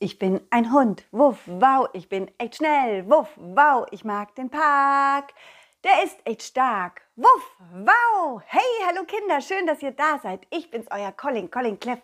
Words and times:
Ich 0.00 0.20
bin 0.20 0.40
ein 0.50 0.72
Hund, 0.72 1.04
wuff, 1.10 1.40
wow, 1.46 1.88
ich 1.92 2.08
bin 2.08 2.30
echt 2.38 2.54
schnell, 2.54 3.10
wuff, 3.10 3.30
wow, 3.34 3.84
ich 3.90 4.04
mag 4.04 4.32
den 4.36 4.48
Park. 4.48 5.34
Der 5.82 6.04
ist 6.04 6.16
echt 6.24 6.44
stark, 6.44 7.02
wuff, 7.16 7.56
wow. 7.72 8.40
Hey, 8.46 8.60
hallo 8.86 9.02
Kinder, 9.06 9.40
schön, 9.40 9.66
dass 9.66 9.82
ihr 9.82 9.90
da 9.90 10.20
seid. 10.22 10.46
Ich 10.50 10.70
bin's, 10.70 10.86
euer 10.92 11.10
Colin, 11.10 11.50
Colin 11.50 11.80
Cleff. 11.80 11.98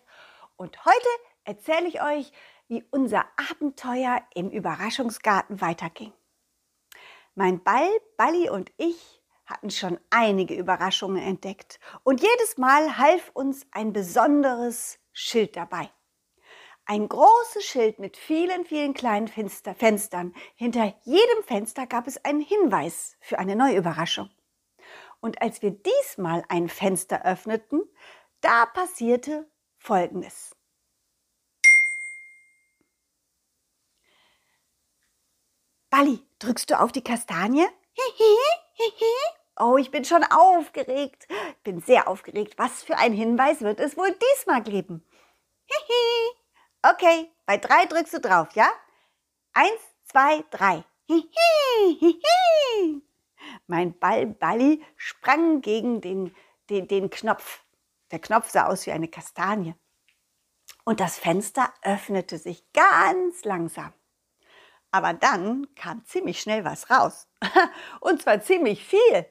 Und 0.56 0.84
heute 0.84 1.06
erzähle 1.44 1.86
ich 1.86 2.02
euch, 2.02 2.32
wie 2.66 2.84
unser 2.90 3.26
Abenteuer 3.48 4.22
im 4.34 4.50
Überraschungsgarten 4.50 5.60
weiterging. 5.60 6.12
Mein 7.36 7.62
Ball, 7.62 7.88
Balli 8.16 8.50
und 8.50 8.72
ich 8.76 9.22
hatten 9.46 9.70
schon 9.70 10.00
einige 10.10 10.56
Überraschungen 10.56 11.22
entdeckt 11.22 11.78
und 12.02 12.20
jedes 12.20 12.58
Mal 12.58 12.98
half 12.98 13.30
uns 13.34 13.68
ein 13.70 13.92
besonderes 13.92 14.98
Schild 15.12 15.54
dabei. 15.54 15.90
Ein 16.86 17.08
großes 17.08 17.64
Schild 17.64 17.98
mit 17.98 18.18
vielen, 18.18 18.66
vielen 18.66 18.92
kleinen 18.92 19.26
Fenster, 19.26 19.74
Fenstern. 19.74 20.34
Hinter 20.54 20.94
jedem 21.04 21.42
Fenster 21.44 21.86
gab 21.86 22.06
es 22.06 22.22
einen 22.26 22.42
Hinweis 22.42 23.16
für 23.20 23.38
eine 23.38 23.56
neue 23.56 23.76
Überraschung. 23.76 24.28
Und 25.20 25.40
als 25.40 25.62
wir 25.62 25.70
diesmal 25.70 26.44
ein 26.50 26.68
Fenster 26.68 27.24
öffneten, 27.24 27.82
da 28.42 28.66
passierte 28.66 29.50
Folgendes. 29.78 30.54
Balli, 35.88 36.20
drückst 36.38 36.70
du 36.70 36.78
auf 36.78 36.92
die 36.92 37.04
Kastanie? 37.04 37.66
Oh, 39.58 39.78
ich 39.78 39.90
bin 39.90 40.04
schon 40.04 40.24
aufgeregt. 40.24 41.28
Bin 41.62 41.80
sehr 41.80 42.08
aufgeregt. 42.08 42.58
Was 42.58 42.82
für 42.82 42.98
ein 42.98 43.14
Hinweis 43.14 43.62
wird 43.62 43.80
es 43.80 43.96
wohl 43.96 44.14
diesmal 44.34 44.62
geben? 44.62 45.06
Hihi. 45.66 46.43
Okay, 46.86 47.32
bei 47.46 47.56
drei 47.56 47.86
drückst 47.86 48.12
du 48.12 48.20
drauf, 48.20 48.48
ja? 48.52 48.70
Eins, 49.54 49.80
zwei, 50.04 50.44
drei. 50.50 50.84
Mein 53.66 53.98
Ball 53.98 54.26
Balli 54.26 54.84
sprang 54.98 55.62
gegen 55.62 56.02
den, 56.02 56.36
den, 56.68 56.86
den 56.86 57.08
Knopf. 57.08 57.62
Der 58.10 58.18
Knopf 58.18 58.50
sah 58.50 58.66
aus 58.66 58.84
wie 58.86 58.92
eine 58.92 59.08
Kastanie. 59.08 59.74
Und 60.84 61.00
das 61.00 61.18
Fenster 61.18 61.72
öffnete 61.80 62.36
sich 62.36 62.70
ganz 62.74 63.46
langsam. 63.46 63.94
Aber 64.90 65.14
dann 65.14 65.74
kam 65.76 66.04
ziemlich 66.04 66.38
schnell 66.38 66.66
was 66.66 66.90
raus. 66.90 67.28
Und 68.00 68.20
zwar 68.20 68.42
ziemlich 68.42 68.84
viel. 68.84 69.26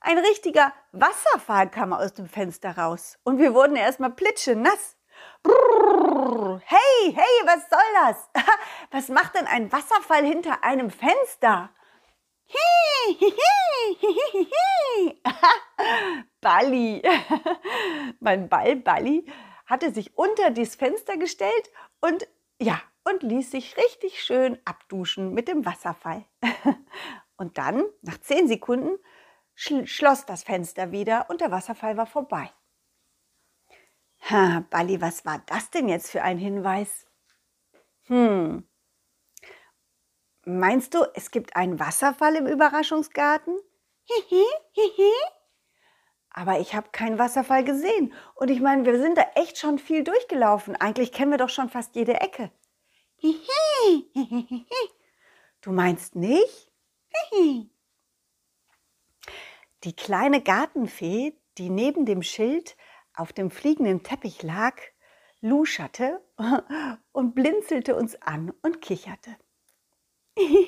Ein 0.00 0.18
richtiger 0.18 0.72
Wasserfall 0.90 1.70
kam 1.70 1.92
aus 1.92 2.14
dem 2.14 2.28
Fenster 2.28 2.76
raus. 2.76 3.16
Und 3.22 3.38
wir 3.38 3.54
wurden 3.54 3.76
erstmal 3.76 4.10
plitschenass. 4.10 4.96
Brrr, 5.42 6.60
hey, 6.64 7.14
hey, 7.14 7.42
was 7.44 7.68
soll 7.68 7.78
das? 7.94 8.30
Was 8.90 9.08
macht 9.08 9.34
denn 9.34 9.46
ein 9.46 9.70
Wasserfall 9.72 10.24
hinter 10.24 10.64
einem 10.64 10.90
Fenster? 10.90 11.70
Balli, 16.40 17.02
mein 18.20 18.48
Ball 18.48 18.76
Balli 18.76 19.26
hatte 19.66 19.92
sich 19.92 20.16
unter 20.16 20.50
das 20.50 20.76
Fenster 20.76 21.16
gestellt 21.16 21.70
und 22.00 22.26
ja, 22.60 22.80
und 23.04 23.22
ließ 23.22 23.50
sich 23.50 23.76
richtig 23.76 24.22
schön 24.22 24.58
abduschen 24.64 25.34
mit 25.34 25.48
dem 25.48 25.64
Wasserfall. 25.64 26.24
Und 27.36 27.58
dann, 27.58 27.84
nach 28.02 28.18
zehn 28.18 28.48
Sekunden, 28.48 28.98
schloss 29.54 30.26
das 30.26 30.44
Fenster 30.44 30.92
wieder 30.92 31.26
und 31.28 31.40
der 31.40 31.50
Wasserfall 31.50 31.96
war 31.96 32.06
vorbei. 32.06 32.50
Ha, 34.28 34.64
Balli, 34.70 35.00
was 35.00 35.24
war 35.24 35.40
das 35.46 35.70
denn 35.70 35.88
jetzt 35.88 36.10
für 36.10 36.22
ein 36.22 36.38
Hinweis? 36.38 37.06
Hm. 38.06 38.66
Meinst 40.44 40.94
du, 40.94 41.04
es 41.14 41.30
gibt 41.30 41.54
einen 41.54 41.78
Wasserfall 41.78 42.34
im 42.34 42.46
Überraschungsgarten? 42.46 43.56
Hihi, 44.04 44.44
hihi. 44.72 45.12
Aber 46.30 46.58
ich 46.58 46.74
habe 46.74 46.90
keinen 46.90 47.18
Wasserfall 47.18 47.64
gesehen. 47.64 48.12
Und 48.34 48.50
ich 48.50 48.60
meine, 48.60 48.84
wir 48.84 49.00
sind 49.00 49.16
da 49.16 49.22
echt 49.36 49.58
schon 49.58 49.78
viel 49.78 50.02
durchgelaufen. 50.02 50.74
Eigentlich 50.76 51.12
kennen 51.12 51.30
wir 51.30 51.38
doch 51.38 51.48
schon 51.48 51.68
fast 51.68 51.94
jede 51.94 52.20
Ecke. 52.20 52.50
Hihi, 53.16 54.10
hihi. 54.12 54.66
Du 55.60 55.70
meinst 55.70 56.16
nicht? 56.16 56.72
Hihi. 57.30 57.70
Die 59.84 59.94
kleine 59.94 60.42
Gartenfee, 60.42 61.38
die 61.58 61.70
neben 61.70 62.06
dem 62.06 62.22
Schild 62.22 62.76
auf 63.16 63.32
dem 63.32 63.50
fliegenden 63.50 64.02
Teppich 64.02 64.42
lag, 64.42 64.76
luscherte 65.40 66.22
und 67.12 67.34
blinzelte 67.34 67.96
uns 67.96 68.20
an 68.22 68.52
und 68.62 68.80
kicherte. 68.80 69.36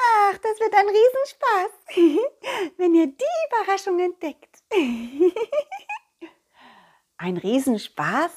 Ach, 0.00 0.38
das 0.38 0.60
wird 0.60 0.74
ein 0.74 0.88
Riesenspaß, 0.88 1.70
wenn 2.76 2.94
ihr 2.94 3.08
die 3.08 3.24
Überraschung 3.48 3.98
entdeckt. 3.98 4.62
Ein 7.16 7.36
Riesenspaß? 7.36 8.30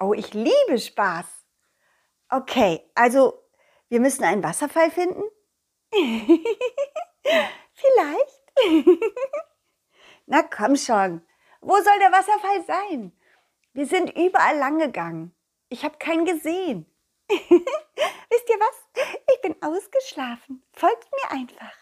Oh, 0.00 0.14
ich 0.14 0.32
liebe 0.32 0.78
Spaß. 0.78 1.26
Okay, 2.30 2.88
also 2.94 3.42
wir 3.88 4.00
müssen 4.00 4.22
einen 4.24 4.44
Wasserfall 4.44 4.90
finden? 4.90 5.24
Vielleicht. 7.74 8.42
Na 10.26 10.42
komm 10.58 10.76
schon, 10.76 11.22
wo 11.60 11.74
soll 11.74 11.98
der 12.00 12.12
Wasserfall 12.12 12.64
sein? 12.66 13.12
Wir 13.72 13.86
sind 13.86 14.10
überall 14.16 14.58
lang 14.58 14.78
gegangen. 14.78 15.34
Ich 15.68 15.84
habe 15.84 15.98
keinen 15.98 16.24
gesehen. 16.24 16.86
Wisst 17.28 18.48
ihr 18.48 18.58
was? 18.58 19.04
Ich 19.32 19.40
bin 19.42 19.54
ausgeschlafen. 19.62 20.62
Folgt 20.72 21.08
mir 21.12 21.30
einfach. 21.30 21.72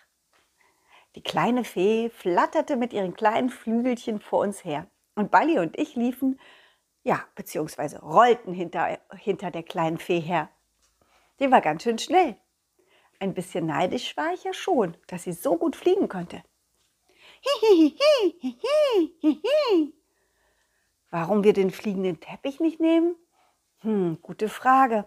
Die 1.15 1.23
kleine 1.23 1.65
Fee 1.65 2.11
flatterte 2.11 2.77
mit 2.77 2.93
ihren 2.93 3.15
kleinen 3.15 3.49
Flügelchen 3.49 4.21
vor 4.21 4.41
uns 4.41 4.65
her. 4.65 4.87
Und 5.15 5.31
Balli 5.31 5.59
und 5.59 5.79
ich 5.79 5.95
liefen, 5.95 6.39
ja, 7.03 7.25
beziehungsweise 7.35 8.01
rollten 8.01 8.53
hinter, 8.53 8.99
hinter 9.15 9.51
der 9.51 9.63
kleinen 9.63 9.99
Fee 9.99 10.21
her. 10.21 10.51
Die 11.41 11.51
war 11.51 11.63
ganz 11.63 11.85
schön 11.85 11.99
schnell. 11.99 12.37
Ein 13.21 13.33
bisschen 13.33 13.65
neidisch 13.65 14.15
war 14.19 14.35
ich 14.35 14.45
ja 14.45 14.53
schon, 14.53 14.97
dass 15.07 15.23
sie 15.23 15.33
so 15.33 15.57
gut 15.57 15.77
fliegen 15.77 16.09
konnte. 16.09 16.43
Warum 21.11 21.45
wir 21.45 21.53
den 21.53 21.71
fliegenden 21.71 22.19
Teppich 22.21 22.61
nicht 22.61 22.81
nehmen? 22.81 23.17
Hm, 23.81 24.19
gute 24.23 24.49
Frage. 24.49 25.07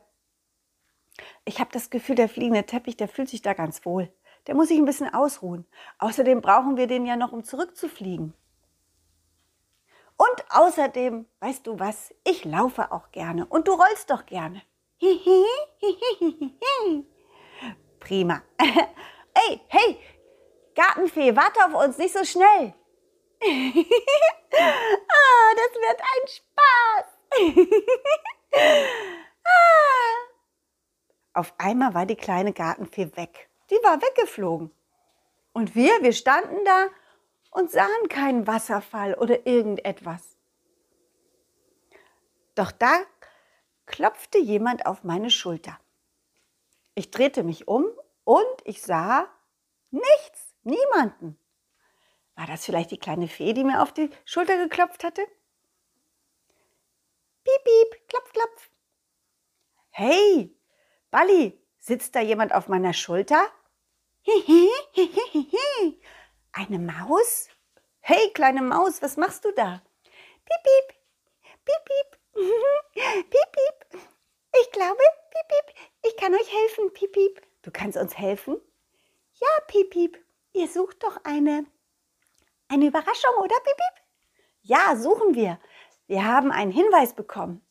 Ich 1.46 1.60
habe 1.60 1.72
das 1.72 1.90
Gefühl, 1.90 2.16
der 2.16 2.30
fliegende 2.30 2.66
Teppich, 2.66 2.98
der 2.98 3.08
fühlt 3.08 3.30
sich 3.30 3.42
da 3.42 3.54
ganz 3.54 3.86
wohl. 3.86 4.12
Der 4.48 4.56
muss 4.56 4.70
sich 4.70 4.78
ein 4.78 4.86
bisschen 4.86 5.14
ausruhen. 5.14 5.66
Außerdem 5.98 6.42
brauchen 6.42 6.78
wir 6.78 6.88
den 6.88 7.06
ja 7.06 7.16
noch, 7.16 7.34
um 7.34 7.44
zurückzufliegen. 7.44 8.34
Und 10.18 10.46
außerdem, 10.50 11.28
weißt 11.40 11.68
du 11.68 11.80
was, 11.80 12.14
ich 12.26 12.46
laufe 12.46 12.92
auch 12.92 13.12
gerne 13.12 13.46
und 13.46 13.68
du 13.68 13.74
rollst 13.74 14.10
doch 14.10 14.26
gerne. 14.26 14.62
Prima. 18.00 18.42
Ey, 19.34 19.62
hey, 19.68 19.98
Gartenfee, 20.80 21.36
warte 21.36 21.60
auf 21.66 21.74
uns, 21.74 21.98
nicht 21.98 22.14
so 22.14 22.24
schnell. 22.24 22.74
ah, 23.44 23.54
das 25.56 25.74
wird 25.76 26.02
ein 26.02 26.28
Spaß. 26.28 27.06
ah. 29.44 30.20
Auf 31.34 31.54
einmal 31.58 31.94
war 31.94 32.06
die 32.06 32.16
kleine 32.16 32.54
Gartenfee 32.54 33.12
weg. 33.18 33.50
Die 33.70 33.76
war 33.84 34.02
weggeflogen. 34.02 34.72
Und 35.52 35.76
wir, 35.76 36.02
wir 36.02 36.14
standen 36.14 36.64
da 36.64 36.88
und 37.52 37.72
sahen 37.72 38.08
keinen 38.08 38.48
Wasserfall 38.48 39.16
oder 39.16 39.46
irgendetwas. 39.46 40.38
Doch 42.56 42.72
da 42.72 43.02
klopfte 43.86 44.38
jemand 44.38 44.86
auf 44.86 45.04
meine 45.04 45.30
Schulter. 45.30 45.78
Ich 46.96 47.12
drehte 47.12 47.44
mich 47.44 47.68
um 47.68 47.86
und 48.24 48.46
ich 48.64 48.82
sah 48.82 49.28
nichts. 49.92 50.49
Niemanden. 50.70 51.38
War 52.36 52.48
das 52.48 52.66
vielleicht 52.66 52.92
die 52.92 52.98
kleine 52.98 53.28
Fee, 53.28 53.54
die 53.54 53.64
mir 53.64 53.82
auf 53.82 53.94
die 53.94 54.10
Schulter 54.24 54.58
geklopft 54.58 55.04
hatte? 55.04 55.26
Piep, 57.44 57.64
piep, 57.64 58.08
klopf, 58.08 58.32
klopf. 58.32 58.70
Hey, 59.90 60.56
Balli, 61.12 61.60
sitzt 61.80 62.16
da 62.16 62.22
jemand 62.22 62.54
auf 62.54 62.68
meiner 62.68 62.94
Schulter? 62.94 63.48
Eine 66.54 66.80
Maus? 66.80 67.50
Hey, 68.00 68.32
kleine 68.34 68.62
Maus, 68.62 69.02
was 69.02 69.18
machst 69.18 69.44
du 69.46 69.52
da? 69.52 69.82
Piep, 70.46 70.64
piep, 70.64 70.96
piep, 71.66 71.86
piep, 71.86 72.18
piep, 73.30 73.52
piep. 73.52 74.02
Ich 74.62 74.72
glaube, 74.72 75.04
piep, 75.32 75.48
piep, 75.48 75.76
ich 76.04 76.16
kann 76.18 76.34
euch 76.34 76.54
helfen, 76.54 76.94
piep, 76.94 77.12
piep. 77.12 77.42
Du 77.62 77.72
kannst 77.72 77.98
uns 77.98 78.18
helfen? 78.18 78.62
Ja, 79.34 79.48
piep, 79.68 79.90
piep 79.90 80.18
ihr 80.54 80.68
sucht 80.68 81.04
doch 81.04 81.18
eine, 81.24 81.66
eine 82.68 82.88
Überraschung, 82.88 83.36
oder 83.40 83.56
Bip, 83.64 83.78
Ja, 84.62 84.96
suchen 84.96 85.36
wir. 85.36 85.60
Wir 86.08 86.26
haben 86.26 86.52
einen 86.52 86.72
Hinweis 86.72 87.14
bekommen. 87.14 87.62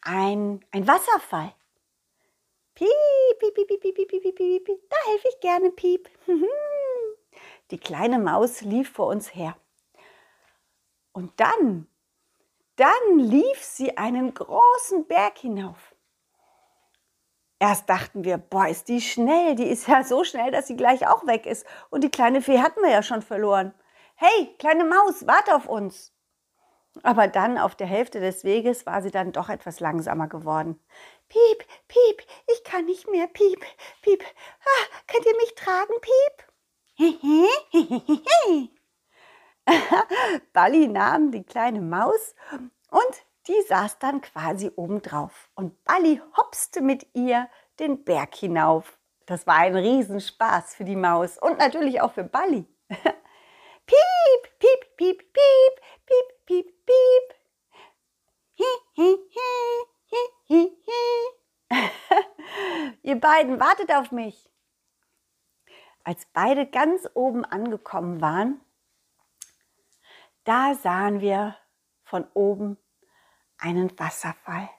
Ein, 0.00 0.64
ein 0.70 0.86
Wasserfall. 0.86 1.54
Piep, 2.74 2.88
piep, 3.40 3.54
piep, 3.54 3.66
piep, 3.66 3.80
piep, 3.80 4.08
piep, 4.08 4.36
piep, 4.36 4.64
piep. 4.64 4.88
Da 4.88 4.96
helfe 5.10 5.28
ich 5.28 5.40
gerne, 5.40 5.70
Piep. 5.70 6.08
Die 7.70 7.78
kleine 7.78 8.18
Maus 8.18 8.60
lief 8.60 8.92
vor 8.92 9.08
uns 9.08 9.34
her. 9.34 9.56
Und 11.12 11.32
dann, 11.40 11.88
dann 12.76 13.18
lief 13.18 13.62
sie 13.62 13.96
einen 13.96 14.32
großen 14.32 15.06
Berg 15.06 15.38
hinauf. 15.38 15.94
Erst 17.60 17.90
dachten 17.90 18.24
wir, 18.24 18.38
boah, 18.38 18.68
ist 18.68 18.88
die 18.88 19.00
schnell, 19.00 19.56
die 19.56 19.66
ist 19.68 19.88
ja 19.88 20.04
so 20.04 20.22
schnell, 20.22 20.52
dass 20.52 20.68
sie 20.68 20.76
gleich 20.76 21.08
auch 21.08 21.26
weg 21.26 21.44
ist. 21.44 21.66
Und 21.90 22.04
die 22.04 22.10
kleine 22.10 22.40
Fee 22.40 22.60
hatten 22.60 22.80
wir 22.82 22.90
ja 22.90 23.02
schon 23.02 23.22
verloren. 23.22 23.74
Hey, 24.14 24.54
kleine 24.58 24.84
Maus, 24.84 25.26
warte 25.26 25.54
auf 25.54 25.66
uns. 25.66 26.12
Aber 27.02 27.28
dann 27.28 27.58
auf 27.58 27.74
der 27.74 27.86
Hälfte 27.86 28.20
des 28.20 28.44
Weges 28.44 28.86
war 28.86 29.02
sie 29.02 29.10
dann 29.10 29.32
doch 29.32 29.48
etwas 29.48 29.80
langsamer 29.80 30.28
geworden. 30.28 30.80
Piep, 31.28 31.64
piep, 31.88 32.22
ich 32.46 32.64
kann 32.64 32.84
nicht 32.86 33.10
mehr, 33.10 33.26
piep, 33.26 33.64
piep. 34.02 34.24
Ah, 34.24 34.86
könnt 35.06 35.26
ihr 35.26 35.36
mich 35.36 35.54
tragen, 35.54 35.94
piep? 36.00 36.44
Balli 40.52 40.88
nahm 40.88 41.30
die 41.30 41.44
kleine 41.44 41.80
Maus 41.80 42.34
und 42.90 43.27
die 43.48 43.62
saß 43.66 43.98
dann 43.98 44.20
quasi 44.20 44.70
oben 44.76 45.02
drauf. 45.02 45.50
Und 45.54 45.82
Balli 45.84 46.20
hopste 46.36 46.82
mit 46.82 47.06
ihr 47.14 47.48
den 47.78 48.04
Berg 48.04 48.34
hinauf. 48.34 48.98
Das 49.26 49.46
war 49.46 49.56
ein 49.56 49.74
Riesenspaß 49.74 50.74
für 50.74 50.84
die 50.84 50.96
Maus 50.96 51.38
und 51.38 51.58
natürlich 51.58 52.00
auch 52.00 52.12
für 52.12 52.24
Balli. 52.24 52.66
piep, 52.88 54.58
piep, 54.58 54.96
piep, 54.96 55.32
piep, 55.32 55.80
piep, 56.06 56.46
piep, 56.46 56.86
piep. 56.86 57.38
Ihr 63.02 63.20
beiden 63.20 63.60
wartet 63.60 63.92
auf 63.92 64.10
mich. 64.12 64.50
Als 66.04 66.26
beide 66.32 66.66
ganz 66.66 67.08
oben 67.14 67.44
angekommen 67.44 68.20
waren, 68.20 68.60
da 70.44 70.74
sahen 70.74 71.20
wir 71.20 71.56
von 72.04 72.26
oben 72.32 72.78
einen 73.58 73.98
Wasserfall. 73.98 74.70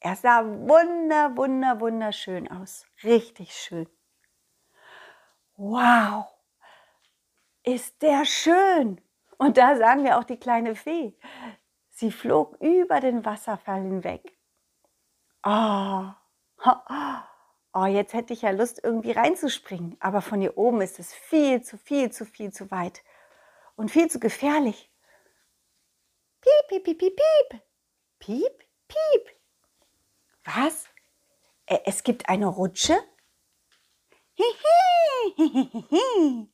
Er 0.00 0.16
sah 0.16 0.44
wunder, 0.44 1.36
wunder, 1.36 1.80
wunderschön 1.80 2.50
aus. 2.50 2.86
Richtig 3.04 3.54
schön. 3.54 3.88
Wow, 5.56 6.26
ist 7.62 8.02
der 8.02 8.24
schön. 8.24 9.00
Und 9.38 9.56
da 9.56 9.76
sahen 9.76 10.04
wir 10.04 10.18
auch 10.18 10.24
die 10.24 10.38
kleine 10.38 10.74
Fee. 10.74 11.14
Sie 11.90 12.10
flog 12.10 12.56
über 12.60 13.00
den 13.00 13.24
Wasserfall 13.24 13.82
hinweg. 13.82 14.36
Oh, 15.44 16.06
oh, 17.74 17.84
jetzt 17.86 18.14
hätte 18.14 18.32
ich 18.32 18.42
ja 18.42 18.50
Lust, 18.50 18.80
irgendwie 18.82 19.12
reinzuspringen. 19.12 19.96
Aber 20.00 20.22
von 20.22 20.40
hier 20.40 20.56
oben 20.56 20.80
ist 20.80 20.98
es 20.98 21.12
viel 21.14 21.62
zu 21.62 21.78
viel 21.78 22.10
zu 22.10 22.24
viel 22.24 22.52
zu 22.52 22.70
weit 22.70 23.02
und 23.76 23.90
viel 23.90 24.08
zu 24.08 24.18
gefährlich. 24.20 24.90
Piep, 26.40 26.68
piep, 26.68 26.84
piep, 26.84 26.98
piep, 26.98 27.16
piep. 27.16 27.62
Piep, 28.22 28.62
piep. 28.86 29.30
Was? 30.44 30.84
Es 31.66 32.04
gibt 32.04 32.28
eine 32.28 32.46
Rutsche? 32.46 32.96
Hihi, 34.34 35.74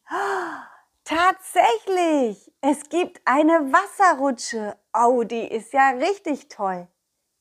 Tatsächlich, 1.04 2.50
es 2.62 2.88
gibt 2.88 3.20
eine 3.26 3.70
Wasserrutsche. 3.70 4.78
Oh, 4.94 5.24
die 5.24 5.46
ist 5.46 5.74
ja 5.74 5.90
richtig 5.90 6.48
toll. 6.48 6.88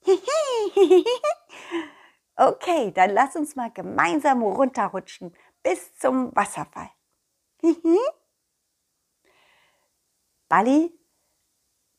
okay, 2.36 2.92
dann 2.92 3.12
lass 3.12 3.38
uns 3.38 3.56
mal 3.56 3.72
gemeinsam 3.72 4.44
runterrutschen 4.44 5.34
bis 5.64 5.96
zum 5.96 6.36
Wasserfall. 6.36 6.90
Balli 10.50 11.00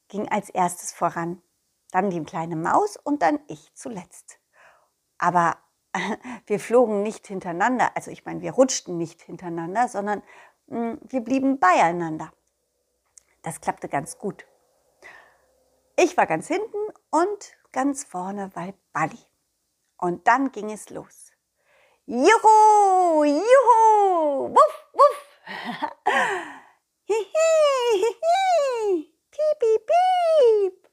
ging 0.09 0.29
als 0.29 0.51
erstes 0.51 0.93
voran, 0.93 1.43
dann 1.90 2.11
die 2.11 2.23
kleine 2.23 2.56
Maus 2.56 2.96
und 2.96 3.23
dann 3.23 3.40
ich 3.49 3.75
zuletzt. 3.75 4.38
Aber 5.19 5.56
wir 6.46 6.61
flogen 6.61 7.02
nicht 7.02 7.26
hintereinander, 7.26 7.90
also 7.94 8.11
ich 8.11 8.25
meine, 8.25 8.40
wir 8.40 8.52
rutschten 8.52 8.96
nicht 8.96 9.23
hintereinander, 9.23 9.88
sondern 9.88 10.23
hm, 10.69 10.99
wir 11.02 11.20
blieben 11.20 11.58
beieinander. 11.58 12.32
Das 13.43 13.61
klappte 13.61 13.88
ganz 13.88 14.19
gut. 14.19 14.46
Ich 15.96 16.17
war 16.17 16.26
ganz 16.26 16.46
hinten 16.46 16.79
und 17.11 17.56
ganz 17.73 18.05
vorne 18.05 18.55
war 18.55 18.73
Bali. 18.93 19.19
Und 19.96 20.29
dann 20.29 20.52
ging 20.52 20.70
es 20.70 20.91
los. 20.91 21.32
Juhu, 22.06 23.25
juhu, 23.25 24.55
wuff, 24.55 24.87
wuff. 24.93 25.41
hihi, 27.05 27.26
hihi. 27.93 29.14
Piep, 29.31 29.58
piep, 29.58 29.87
piep. 29.87 30.88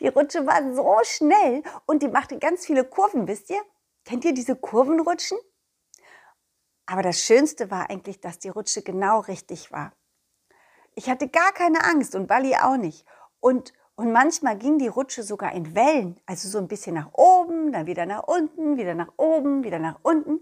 Die 0.00 0.08
Rutsche 0.08 0.46
war 0.46 0.74
so 0.74 0.98
schnell 1.02 1.62
und 1.86 2.02
die 2.02 2.08
machte 2.08 2.38
ganz 2.38 2.66
viele 2.66 2.84
Kurven, 2.84 3.26
wisst 3.26 3.50
ihr? 3.50 3.60
Kennt 4.04 4.24
ihr 4.24 4.32
diese 4.32 4.56
Kurvenrutschen? 4.56 5.38
Aber 6.86 7.02
das 7.02 7.20
Schönste 7.20 7.70
war 7.70 7.90
eigentlich, 7.90 8.20
dass 8.20 8.38
die 8.38 8.48
Rutsche 8.48 8.82
genau 8.82 9.20
richtig 9.20 9.72
war. 9.72 9.92
Ich 10.94 11.10
hatte 11.10 11.28
gar 11.28 11.52
keine 11.52 11.84
Angst 11.84 12.14
und 12.14 12.26
Bali 12.26 12.56
auch 12.56 12.76
nicht. 12.76 13.04
Und, 13.40 13.72
und 13.94 14.12
manchmal 14.12 14.56
ging 14.56 14.78
die 14.78 14.88
Rutsche 14.88 15.22
sogar 15.22 15.52
in 15.52 15.74
Wellen, 15.74 16.20
also 16.26 16.48
so 16.48 16.58
ein 16.58 16.68
bisschen 16.68 16.94
nach 16.94 17.12
oben, 17.12 17.72
dann 17.72 17.86
wieder 17.86 18.06
nach 18.06 18.22
unten, 18.22 18.78
wieder 18.78 18.94
nach 18.94 19.12
oben, 19.16 19.64
wieder 19.64 19.78
nach 19.78 19.98
unten. 20.02 20.40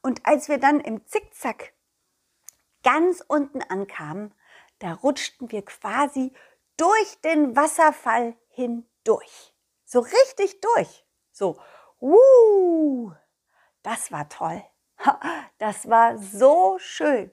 Und 0.00 0.24
als 0.24 0.48
wir 0.48 0.58
dann 0.58 0.80
im 0.80 1.04
Zickzack 1.06 1.72
ganz 2.82 3.22
unten 3.26 3.62
ankamen, 3.62 4.32
da 4.78 4.92
rutschten 4.92 5.50
wir 5.50 5.64
quasi 5.64 6.32
durch 6.76 7.20
den 7.22 7.56
Wasserfall 7.56 8.36
hindurch. 8.58 9.54
So 9.84 10.00
richtig 10.00 10.60
durch. 10.60 11.06
So, 11.30 11.60
uh, 12.00 13.12
das 13.82 14.12
war 14.12 14.28
toll. 14.28 14.62
Das 15.58 15.88
war 15.88 16.18
so 16.18 16.78
schön. 16.78 17.32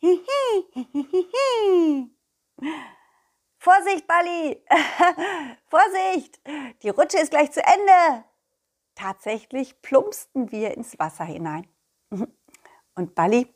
Vorsicht, 3.58 4.06
Bali! 4.08 4.64
Vorsicht! 5.68 6.40
Die 6.82 6.88
Rutsche 6.88 7.18
ist 7.18 7.30
gleich 7.30 7.52
zu 7.52 7.62
Ende. 7.62 8.24
Tatsächlich 8.96 9.80
plumpsten 9.82 10.50
wir 10.50 10.76
ins 10.76 10.98
Wasser 10.98 11.24
hinein. 11.24 11.68
Und 12.96 13.14
Bali 13.14 13.54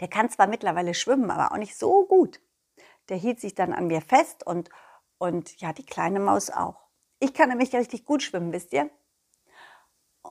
der 0.00 0.08
kann 0.08 0.30
zwar 0.30 0.46
mittlerweile 0.46 0.94
schwimmen, 0.94 1.30
aber 1.30 1.52
auch 1.52 1.58
nicht 1.58 1.76
so 1.76 2.06
gut. 2.06 2.40
Der 3.08 3.16
hielt 3.16 3.40
sich 3.40 3.54
dann 3.54 3.72
an 3.72 3.86
mir 3.86 4.00
fest 4.00 4.46
und, 4.46 4.70
und 5.18 5.60
ja, 5.60 5.72
die 5.72 5.84
kleine 5.84 6.20
Maus 6.20 6.50
auch. 6.50 6.88
Ich 7.20 7.34
kann 7.34 7.48
nämlich 7.48 7.74
richtig 7.74 8.04
gut 8.04 8.22
schwimmen, 8.22 8.52
wisst 8.52 8.72
ihr? 8.72 8.90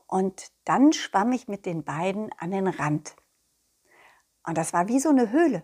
Und 0.08 0.52
dann 0.64 0.94
schwamm 0.94 1.34
ich 1.34 1.48
mit 1.48 1.66
den 1.66 1.84
beiden 1.84 2.32
an 2.38 2.52
den 2.52 2.68
Rand. 2.68 3.16
Und 4.46 4.58
das 4.58 4.74
war 4.74 4.88
wie 4.88 5.00
so 5.00 5.10
eine 5.10 5.32
Höhle. 5.32 5.64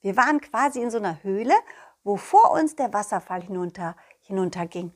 Wir 0.00 0.16
waren 0.16 0.40
quasi 0.40 0.80
in 0.80 0.90
so 0.90 0.98
einer 0.98 1.22
Höhle, 1.22 1.54
wo 2.04 2.16
vor 2.16 2.52
uns 2.52 2.76
der 2.76 2.92
Wasserfall 2.92 3.42
hinunter, 3.42 3.96
hinunterging. 4.20 4.92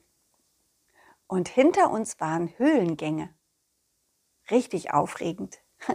Und 1.27 1.49
hinter 1.49 1.91
uns 1.91 2.19
waren 2.19 2.57
Höhlengänge. 2.57 3.33
Richtig 4.49 4.93
aufregend. 4.93 5.59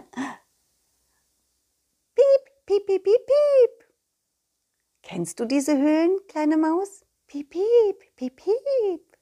Piep, 2.65 2.85
piep, 2.85 3.03
piep, 3.03 3.25
piep. 3.25 3.93
Kennst 5.01 5.39
du 5.39 5.45
diese 5.45 5.77
Höhlen, 5.77 6.17
kleine 6.27 6.57
Maus? 6.57 7.03
Piep, 7.27 7.49
piep, 7.49 8.15
piep, 8.15 8.35
piep. 8.35 9.17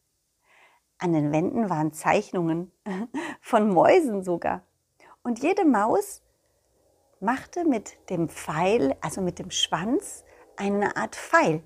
An 0.97 1.13
den 1.13 1.31
Wänden 1.31 1.69
waren 1.69 1.93
Zeichnungen 1.93 2.71
von 3.41 3.69
Mäusen 3.69 4.23
sogar. 4.23 4.63
Und 5.23 5.41
jede 5.41 5.65
Maus 5.65 6.21
machte 7.19 7.65
mit 7.65 7.97
dem 8.09 8.29
Pfeil, 8.29 8.95
also 9.01 9.21
mit 9.21 9.39
dem 9.39 9.51
Schwanz, 9.51 10.25
eine 10.57 10.95
Art 10.95 11.15
Pfeil. 11.15 11.63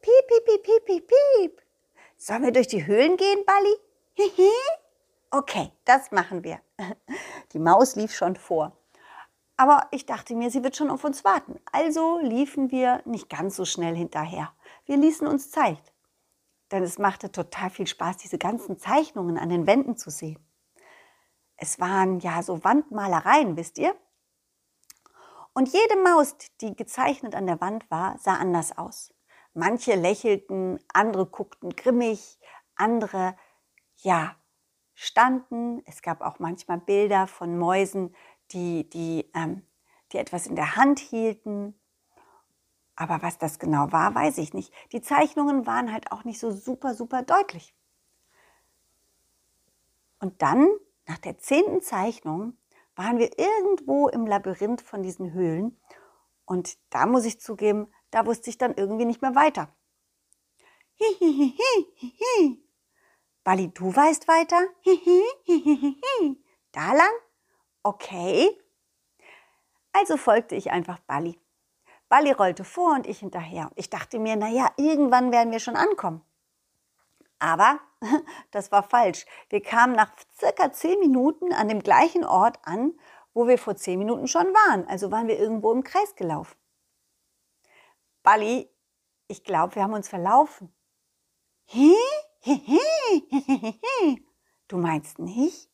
Piep, 0.00 0.28
piep, 0.28 0.44
piep, 0.44 0.62
piep, 0.62 0.84
piep, 0.84 1.06
piep. 1.08 1.62
Sollen 2.16 2.44
wir 2.44 2.52
durch 2.52 2.68
die 2.68 2.86
Höhlen 2.86 3.16
gehen, 3.16 3.44
Balli? 3.44 3.76
okay, 5.30 5.72
das 5.84 6.12
machen 6.12 6.44
wir. 6.44 6.60
Die 7.52 7.58
Maus 7.58 7.96
lief 7.96 8.14
schon 8.14 8.36
vor. 8.36 8.76
Aber 9.56 9.88
ich 9.90 10.06
dachte 10.06 10.34
mir, 10.34 10.50
sie 10.50 10.62
wird 10.62 10.76
schon 10.76 10.90
auf 10.90 11.04
uns 11.04 11.24
warten. 11.24 11.58
Also 11.72 12.18
liefen 12.20 12.70
wir 12.70 13.02
nicht 13.04 13.28
ganz 13.28 13.56
so 13.56 13.64
schnell 13.64 13.94
hinterher. 13.94 14.52
Wir 14.86 14.96
ließen 14.96 15.26
uns 15.26 15.50
Zeit. 15.50 15.92
Denn 16.72 16.82
es 16.82 16.98
machte 16.98 17.30
total 17.30 17.70
viel 17.70 17.86
Spaß, 17.86 18.16
diese 18.16 18.38
ganzen 18.38 18.78
Zeichnungen 18.78 19.38
an 19.38 19.50
den 19.50 19.66
Wänden 19.66 19.96
zu 19.96 20.10
sehen. 20.10 20.38
Es 21.56 21.78
waren 21.78 22.18
ja 22.20 22.42
so 22.42 22.64
Wandmalereien, 22.64 23.56
wisst 23.56 23.78
ihr? 23.78 23.94
Und 25.52 25.72
jede 25.72 25.96
Maus, 26.02 26.36
die 26.60 26.74
gezeichnet 26.74 27.34
an 27.34 27.46
der 27.46 27.60
Wand 27.60 27.90
war, 27.90 28.18
sah 28.18 28.36
anders 28.36 28.76
aus. 28.76 29.12
manche 29.54 29.94
lächelten, 29.94 30.78
andere 30.92 31.24
guckten 31.24 31.70
grimmig, 31.70 32.38
andere, 32.74 33.36
ja, 34.02 34.36
standen. 34.92 35.82
Es 35.86 36.02
gab 36.02 36.20
auch 36.20 36.38
manchmal 36.38 36.78
Bilder 36.78 37.26
von 37.26 37.56
Mäusen, 37.58 38.14
die, 38.50 38.88
die, 38.90 39.30
ähm, 39.34 39.66
die 40.12 40.18
etwas 40.18 40.46
in 40.46 40.56
der 40.56 40.76
Hand 40.76 40.98
hielten. 40.98 41.80
Aber 42.96 43.22
was 43.22 43.36
das 43.38 43.58
genau 43.58 43.92
war, 43.92 44.14
weiß 44.14 44.38
ich 44.38 44.54
nicht. 44.54 44.72
Die 44.92 45.02
Zeichnungen 45.02 45.66
waren 45.66 45.92
halt 45.92 46.10
auch 46.12 46.24
nicht 46.24 46.40
so 46.40 46.50
super, 46.50 46.94
super 46.94 47.22
deutlich. 47.22 47.74
Und 50.18 50.40
dann, 50.40 50.66
nach 51.06 51.18
der 51.18 51.38
zehnten 51.38 51.82
Zeichnung, 51.82 52.56
waren 52.96 53.18
wir 53.18 53.38
irgendwo 53.38 54.08
im 54.08 54.26
Labyrinth 54.26 54.80
von 54.80 55.02
diesen 55.02 55.32
Höhlen. 55.32 55.78
Und 56.46 56.78
da 56.88 57.04
muss 57.04 57.26
ich 57.26 57.38
zugeben, 57.38 57.92
da 58.10 58.24
wusste 58.24 58.48
ich 58.48 58.56
dann 58.56 58.74
irgendwie 58.74 59.04
nicht 59.04 59.20
mehr 59.20 59.34
weiter. 59.34 59.68
Hihihihi. 60.94 62.64
Bali, 63.44 63.68
du 63.68 63.94
weißt 63.94 64.26
weiter? 64.26 64.60
Da 66.72 66.94
lang? 66.94 67.12
Okay. 67.82 68.58
Also 69.92 70.16
folgte 70.16 70.56
ich 70.56 70.70
einfach 70.70 70.98
Bali. 71.00 71.38
Bali 72.08 72.30
rollte 72.32 72.64
vor 72.64 72.94
und 72.94 73.06
ich 73.06 73.18
hinterher. 73.18 73.70
Ich 73.74 73.90
dachte 73.90 74.18
mir, 74.18 74.36
naja, 74.36 74.70
irgendwann 74.76 75.32
werden 75.32 75.52
wir 75.52 75.60
schon 75.60 75.76
ankommen. 75.76 76.22
Aber 77.38 77.80
das 78.50 78.72
war 78.72 78.82
falsch. 78.82 79.26
Wir 79.48 79.62
kamen 79.62 79.94
nach 79.94 80.12
circa 80.38 80.72
zehn 80.72 80.98
Minuten 81.00 81.52
an 81.52 81.68
dem 81.68 81.80
gleichen 81.80 82.24
Ort 82.24 82.58
an, 82.62 82.92
wo 83.34 83.46
wir 83.46 83.58
vor 83.58 83.76
zehn 83.76 83.98
Minuten 83.98 84.28
schon 84.28 84.46
waren. 84.46 84.86
Also 84.88 85.10
waren 85.10 85.28
wir 85.28 85.38
irgendwo 85.38 85.72
im 85.72 85.84
Kreis 85.84 86.14
gelaufen. 86.14 86.56
Bali, 88.22 88.70
ich 89.28 89.44
glaube, 89.44 89.74
wir 89.74 89.82
haben 89.82 89.92
uns 89.92 90.08
verlaufen. 90.08 90.72
Hi? 91.68 91.94
Du 94.68 94.78
meinst 94.78 95.18
nicht? 95.18 95.68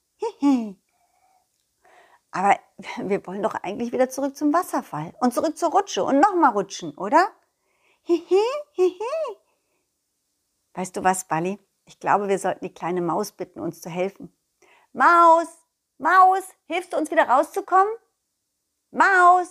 Aber 2.31 2.59
wir 3.03 3.27
wollen 3.27 3.43
doch 3.43 3.55
eigentlich 3.55 3.93
wieder 3.93 4.09
zurück 4.09 4.37
zum 4.37 4.53
Wasserfall 4.53 5.15
und 5.21 5.35
zurück 5.35 5.57
zur 5.57 5.71
Rutsche 5.71 6.05
und 6.05 6.21
nochmal 6.21 6.53
rutschen, 6.53 6.97
oder? 6.97 7.29
Weißt 10.75 10.97
du 10.97 11.05
was, 11.05 11.27
Bali? 11.29 11.59
Ich 11.85 12.01
glaube, 12.01 12.29
wir 12.29 12.39
sollten 12.39 12.65
die 12.65 12.75
kleine 12.75 13.03
Maus 13.03 13.33
bitten, 13.33 13.61
uns 13.61 13.81
zu 13.81 13.91
helfen. 13.91 14.35
Maus, 14.93 15.49
Maus, 15.99 16.45
hilfst 16.67 16.93
du 16.93 16.97
uns 16.97 17.11
wieder 17.11 17.29
rauszukommen? 17.29 17.93
Maus! 18.91 19.49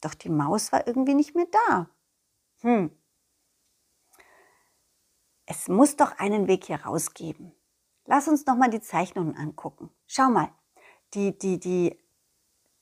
Doch 0.00 0.14
die 0.14 0.30
Maus 0.30 0.72
war 0.72 0.86
irgendwie 0.86 1.14
nicht 1.14 1.34
mehr 1.34 1.46
da. 1.50 1.88
Hm, 2.60 2.90
es 5.46 5.68
muss 5.68 5.96
doch 5.96 6.18
einen 6.18 6.48
Weg 6.48 6.64
hier 6.64 6.84
rausgeben. 6.84 7.52
Lass 8.06 8.28
uns 8.28 8.46
noch 8.46 8.56
mal 8.56 8.70
die 8.70 8.80
Zeichnungen 8.80 9.36
angucken. 9.36 9.90
Schau 10.06 10.28
mal, 10.30 10.48
die, 11.14 11.38
die, 11.38 11.58
die, 11.58 11.98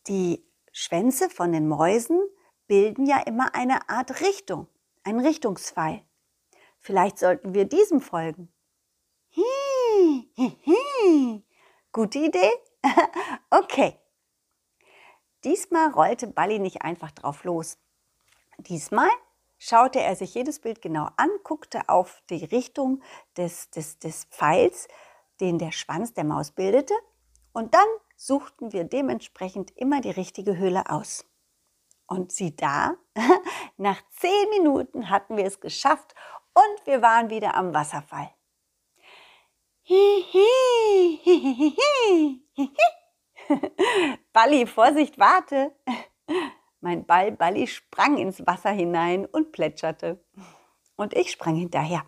die 0.06 0.44
Schwänze 0.72 1.28
von 1.30 1.52
den 1.52 1.68
Mäusen 1.68 2.20
bilden 2.66 3.06
ja 3.06 3.18
immer 3.20 3.54
eine 3.54 3.88
Art 3.88 4.20
Richtung, 4.20 4.68
ein 5.04 5.20
Richtungspfeil. 5.20 6.02
Vielleicht 6.78 7.18
sollten 7.18 7.54
wir 7.54 7.64
diesem 7.66 8.00
folgen. 8.00 8.52
Hi, 9.36 10.30
hi, 10.36 10.58
hi. 10.66 11.44
Gute 11.92 12.18
Idee? 12.18 12.50
okay. 13.50 13.98
Diesmal 15.44 15.90
rollte 15.90 16.26
Balli 16.26 16.58
nicht 16.58 16.82
einfach 16.82 17.10
drauf 17.10 17.44
los. 17.44 17.78
Diesmal 18.58 19.10
schaute 19.58 20.00
er 20.00 20.16
sich 20.16 20.34
jedes 20.34 20.60
Bild 20.60 20.82
genau 20.82 21.08
an, 21.16 21.30
guckte 21.44 21.88
auf 21.88 22.22
die 22.30 22.44
Richtung 22.44 23.02
des, 23.36 23.70
des, 23.70 23.98
des 23.98 24.24
Pfeils, 24.26 24.88
den 25.40 25.58
der 25.58 25.72
Schwanz 25.72 26.14
der 26.14 26.24
Maus 26.24 26.52
bildete, 26.52 26.94
und 27.52 27.74
dann 27.74 27.86
suchten 28.26 28.72
wir 28.72 28.84
dementsprechend 28.84 29.76
immer 29.76 30.00
die 30.00 30.10
richtige 30.10 30.56
Höhle 30.56 30.88
aus. 30.88 31.26
Und 32.06 32.30
sieh 32.30 32.54
da, 32.54 32.94
nach 33.76 34.00
zehn 34.10 34.48
Minuten 34.50 35.10
hatten 35.10 35.36
wir 35.36 35.44
es 35.44 35.58
geschafft 35.60 36.14
und 36.54 36.86
wir 36.86 37.02
waren 37.02 37.30
wieder 37.30 37.54
am 37.54 37.74
Wasserfall. 37.74 38.30
Balli, 44.32 44.66
Vorsicht, 44.66 45.18
warte. 45.18 45.74
Mein 46.80 47.04
Ball 47.04 47.32
Balli 47.32 47.66
sprang 47.66 48.18
ins 48.18 48.46
Wasser 48.46 48.70
hinein 48.70 49.26
und 49.26 49.50
plätscherte. 49.52 50.24
Und 50.94 51.14
ich 51.14 51.32
sprang 51.32 51.56
hinterher. 51.56 52.04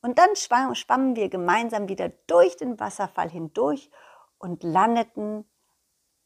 Und 0.00 0.18
dann 0.18 0.34
schwammen 0.34 1.16
wir 1.16 1.28
gemeinsam 1.28 1.88
wieder 1.88 2.08
durch 2.26 2.56
den 2.56 2.80
Wasserfall 2.80 3.30
hindurch 3.30 3.90
und 4.38 4.62
landeten 4.62 5.48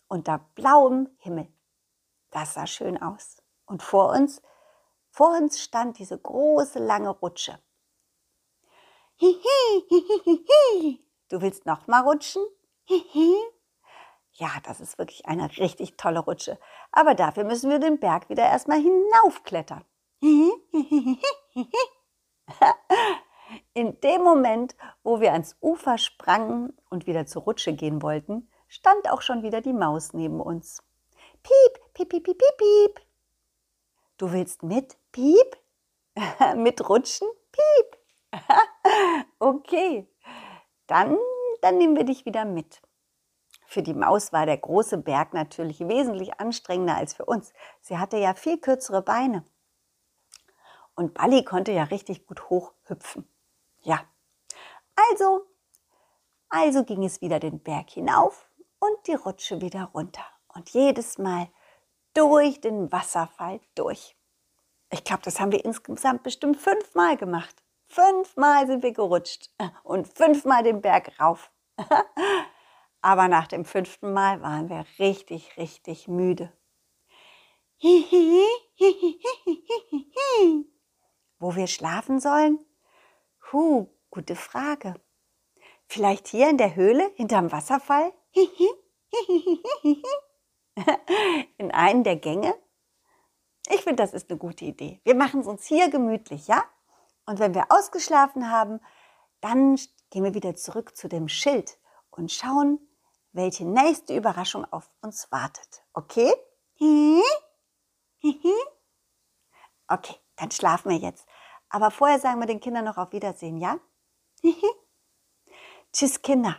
unter 0.08 0.38
blauem 0.54 1.08
Himmel. 1.18 1.52
Das 2.30 2.54
sah 2.54 2.66
schön 2.66 3.00
aus. 3.00 3.42
Und 3.66 3.82
vor 3.82 4.10
uns, 4.10 4.42
vor 5.10 5.36
uns 5.36 5.60
stand 5.60 5.98
diese 5.98 6.18
große 6.18 6.78
lange 6.78 7.10
Rutsche. 7.10 7.58
Hihi, 9.16 9.84
hihi, 9.88 10.46
hihi. 10.46 11.06
Du 11.28 11.40
willst 11.40 11.66
noch 11.66 11.86
mal 11.86 12.00
rutschen? 12.00 12.42
Hihi. 12.84 13.36
Ja, 14.32 14.50
das 14.64 14.80
ist 14.80 14.98
wirklich 14.98 15.26
eine 15.26 15.48
richtig 15.58 15.96
tolle 15.96 16.20
Rutsche. 16.20 16.58
Aber 16.90 17.14
dafür 17.14 17.44
müssen 17.44 17.70
wir 17.70 17.78
den 17.78 18.00
Berg 18.00 18.28
wieder 18.30 18.44
erstmal 18.44 18.80
hinaufklettern. 18.80 19.84
In 23.74 23.98
dem 24.00 24.22
Moment, 24.22 24.76
wo 25.02 25.20
wir 25.20 25.32
ans 25.32 25.56
Ufer 25.62 25.96
sprangen 25.96 26.76
und 26.90 27.06
wieder 27.06 27.24
zur 27.24 27.42
Rutsche 27.42 27.72
gehen 27.72 28.02
wollten, 28.02 28.50
stand 28.68 29.10
auch 29.10 29.22
schon 29.22 29.42
wieder 29.42 29.62
die 29.62 29.72
Maus 29.72 30.12
neben 30.12 30.40
uns. 30.40 30.82
Piep, 31.42 31.94
piep, 31.94 32.10
piep, 32.10 32.24
piep, 32.24 32.38
piep, 32.38 32.56
piep. 32.58 33.06
Du 34.18 34.30
willst 34.30 34.62
mit? 34.62 34.98
Piep? 35.10 35.56
mit 36.56 36.86
rutschen? 36.86 37.26
Piep. 37.50 38.40
okay. 39.38 40.06
Dann, 40.86 41.16
dann 41.62 41.78
nehmen 41.78 41.96
wir 41.96 42.04
dich 42.04 42.26
wieder 42.26 42.44
mit. 42.44 42.82
Für 43.66 43.82
die 43.82 43.94
Maus 43.94 44.34
war 44.34 44.44
der 44.44 44.58
große 44.58 44.98
Berg 44.98 45.32
natürlich 45.32 45.80
wesentlich 45.80 46.38
anstrengender 46.38 46.96
als 46.96 47.14
für 47.14 47.24
uns. 47.24 47.54
Sie 47.80 47.96
hatte 47.96 48.18
ja 48.18 48.34
viel 48.34 48.58
kürzere 48.58 49.00
Beine. 49.00 49.46
Und 50.94 51.14
Balli 51.14 51.42
konnte 51.42 51.72
ja 51.72 51.84
richtig 51.84 52.26
gut 52.26 52.50
hochhüpfen. 52.50 53.31
Ja. 53.82 54.00
Also, 55.10 55.46
also 56.48 56.84
ging 56.84 57.04
es 57.04 57.20
wieder 57.20 57.40
den 57.40 57.62
Berg 57.62 57.90
hinauf 57.90 58.48
und 58.78 59.06
die 59.06 59.14
Rutsche 59.14 59.60
wieder 59.60 59.84
runter. 59.94 60.24
Und 60.48 60.70
jedes 60.70 61.18
Mal 61.18 61.48
durch 62.14 62.60
den 62.60 62.92
Wasserfall 62.92 63.60
durch. 63.74 64.16
Ich 64.90 65.04
glaube, 65.04 65.22
das 65.22 65.40
haben 65.40 65.52
wir 65.52 65.64
insgesamt 65.64 66.22
bestimmt 66.22 66.58
fünfmal 66.58 67.16
gemacht. 67.16 67.62
Fünfmal 67.86 68.66
sind 68.66 68.82
wir 68.82 68.92
gerutscht 68.92 69.50
und 69.82 70.06
fünfmal 70.06 70.62
den 70.62 70.82
Berg 70.82 71.18
rauf. 71.18 71.50
Aber 73.02 73.28
nach 73.28 73.46
dem 73.46 73.64
fünften 73.64 74.12
Mal 74.12 74.42
waren 74.42 74.68
wir 74.68 74.84
richtig, 74.98 75.56
richtig 75.56 76.08
müde. 76.08 76.52
Wo 81.38 81.56
wir 81.56 81.66
schlafen 81.66 82.20
sollen? 82.20 82.58
Huh, 83.52 83.86
gute 84.10 84.34
Frage. 84.34 84.94
Vielleicht 85.86 86.26
hier 86.28 86.48
in 86.48 86.56
der 86.56 86.74
Höhle 86.74 87.10
hinterm 87.16 87.52
Wasserfall? 87.52 88.14
In 91.58 91.70
einen 91.70 92.02
der 92.02 92.16
Gänge? 92.16 92.54
Ich 93.68 93.82
finde, 93.82 94.02
das 94.02 94.14
ist 94.14 94.30
eine 94.30 94.38
gute 94.38 94.64
Idee. 94.64 95.02
Wir 95.04 95.14
machen 95.14 95.40
es 95.40 95.46
uns 95.46 95.66
hier 95.66 95.90
gemütlich, 95.90 96.48
ja? 96.48 96.64
Und 97.26 97.40
wenn 97.40 97.54
wir 97.54 97.66
ausgeschlafen 97.68 98.50
haben, 98.50 98.80
dann 99.42 99.76
gehen 100.08 100.24
wir 100.24 100.32
wieder 100.32 100.54
zurück 100.54 100.96
zu 100.96 101.08
dem 101.08 101.28
Schild 101.28 101.78
und 102.10 102.32
schauen, 102.32 102.78
welche 103.32 103.66
nächste 103.66 104.16
Überraschung 104.16 104.64
auf 104.72 104.88
uns 105.02 105.30
wartet. 105.30 105.84
Okay? 105.92 106.32
Okay, 109.88 110.14
dann 110.36 110.50
schlafen 110.50 110.90
wir 110.90 110.96
jetzt. 110.96 111.26
Aber 111.72 111.90
vorher 111.90 112.20
sagen 112.20 112.38
wir 112.38 112.46
den 112.46 112.60
Kindern 112.60 112.84
noch 112.84 112.98
auf 112.98 113.12
Wiedersehen, 113.12 113.56
ja? 113.56 113.80
Tschüss, 115.92 116.20
Kinder. 116.20 116.58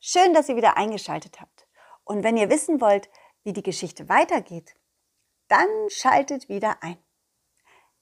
Schön, 0.00 0.34
dass 0.34 0.48
ihr 0.48 0.56
wieder 0.56 0.76
eingeschaltet 0.76 1.40
habt. 1.40 1.68
Und 2.02 2.24
wenn 2.24 2.36
ihr 2.36 2.50
wissen 2.50 2.80
wollt, 2.80 3.08
wie 3.44 3.52
die 3.52 3.62
Geschichte 3.62 4.08
weitergeht, 4.08 4.74
dann 5.46 5.68
schaltet 5.88 6.48
wieder 6.48 6.82
ein. 6.82 6.98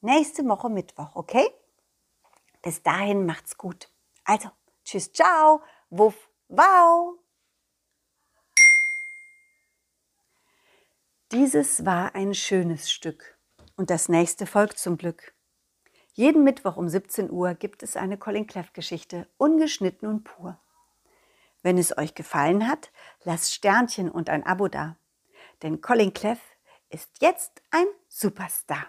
Nächste 0.01 0.43
Woche 0.49 0.71
Mittwoch, 0.71 1.15
okay? 1.15 1.47
Bis 2.63 2.83
dahin 2.83 3.27
macht's 3.27 3.59
gut. 3.59 3.93
Also, 4.25 4.49
tschüss, 4.85 5.13
ciao, 5.13 5.61
wuff, 5.91 6.31
wow. 6.49 7.19
Dieses 11.31 11.85
war 11.85 12.15
ein 12.15 12.33
schönes 12.33 12.91
Stück. 12.91 13.39
Und 13.77 13.91
das 13.91 14.09
nächste 14.09 14.47
folgt 14.47 14.79
zum 14.79 14.97
Glück. 14.97 15.35
Jeden 16.19 16.43
Mittwoch 16.43 16.77
um 16.77 16.89
17 16.89 17.31
Uhr 17.31 17.55
gibt 17.55 17.85
es 17.85 17.97
eine 17.97 18.19
Colin 18.19 18.49
Cleff 18.49 18.73
Geschichte, 18.73 19.29
ungeschnitten 19.37 20.09
und 20.09 20.25
pur. 20.25 20.59
Wenn 21.63 21.79
es 21.79 21.97
euch 21.97 22.17
gefallen 22.17 22.67
hat, 22.67 22.91
lasst 23.23 23.55
Sternchen 23.55 24.11
und 24.11 24.29
ein 24.29 24.45
Abo 24.45 24.67
da. 24.67 24.97
Denn 25.63 25.81
Colin 25.81 26.13
Cleff 26.13 26.41
ist 26.89 27.09
jetzt 27.21 27.63
ein 27.71 27.87
Superstar. 28.09 28.85